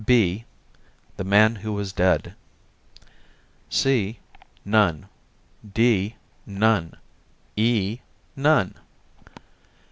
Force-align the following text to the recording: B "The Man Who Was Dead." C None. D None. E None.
B 0.03 0.45
"The 1.17 1.23
Man 1.23 1.57
Who 1.57 1.73
Was 1.73 1.93
Dead." 1.93 2.33
C 3.69 4.17
None. 4.65 5.05
D 5.75 6.15
None. 6.47 6.97
E 7.55 7.99
None. 8.35 8.73